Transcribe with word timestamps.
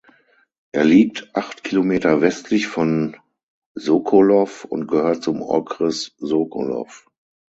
Er 0.71 0.83
liegt 0.83 1.29
acht 1.35 1.63
Kilometer 1.63 2.21
westlich 2.21 2.65
von 2.65 3.17
Sokolov 3.75 4.65
und 4.65 4.87
gehört 4.87 5.21
zum 5.21 5.43
Okres 5.43 6.15
Sokolov. 6.17 7.05